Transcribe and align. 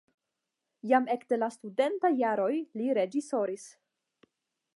Jam 0.91 1.05
ekde 1.15 1.39
la 1.41 1.51
studentaj 1.57 2.11
jaroj 2.23 2.51
li 2.81 2.89
reĝisoris. 3.01 3.69